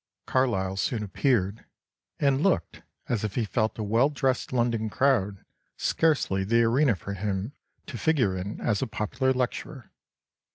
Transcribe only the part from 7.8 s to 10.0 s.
to figure in as a popular lecturer.